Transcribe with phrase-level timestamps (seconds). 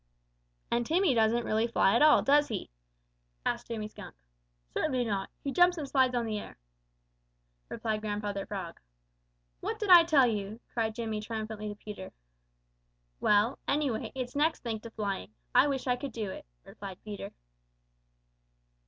[0.71, 2.71] "And Timmy doesn't really fly at all, does he?"
[3.45, 4.15] asked Jimmy Skunk.
[4.73, 5.29] "Certainly not.
[5.43, 6.57] He jumps and slides on the air,"
[7.69, 8.79] replied Grandfather Frog.
[9.59, 12.13] "What did I tell you?" cried Jimmy triumphantly to Peter.
[13.19, 15.33] "Well, anyway, it's next thing to flying.
[15.53, 17.31] I wish I could do it," replied Peter.